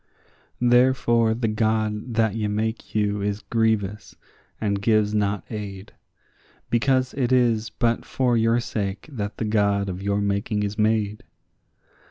Therefore 0.59 1.35
the 1.35 1.47
God 1.47 2.15
that 2.15 2.33
ye 2.33 2.47
make 2.47 2.95
you 2.95 3.21
is 3.21 3.43
grievous, 3.51 4.15
and 4.59 4.81
gives 4.81 5.13
not 5.13 5.43
aid, 5.51 5.91
Because 6.71 7.13
it 7.13 7.31
is 7.31 7.69
but 7.69 8.03
for 8.03 8.35
your 8.35 8.59
sake 8.59 9.07
that 9.11 9.37
the 9.37 9.45
God 9.45 9.89
of 9.89 10.01
your 10.01 10.19
making 10.19 10.63
is 10.63 10.75
made. 10.75 11.23